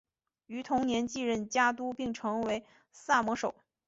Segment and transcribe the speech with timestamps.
[0.47, 3.53] 于同年继任家督并成为萨摩守。